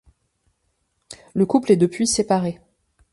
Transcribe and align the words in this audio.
Le 1.35 1.45
couple 1.45 1.71
est 1.73 1.77
depuis 1.77 2.07
séparé. 2.07 2.59